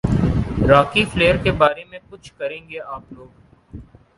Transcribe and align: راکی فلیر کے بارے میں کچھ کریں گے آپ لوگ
راکی 0.69 1.03
فلیر 1.05 1.35
کے 1.43 1.51
بارے 1.51 1.83
میں 1.83 1.99
کچھ 2.09 2.31
کریں 2.37 2.59
گے 2.69 2.79
آپ 2.79 3.13
لوگ 3.13 3.77